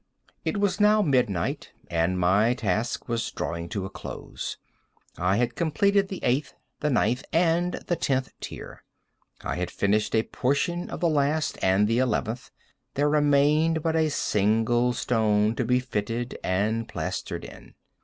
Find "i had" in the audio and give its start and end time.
5.19-5.53, 9.43-9.69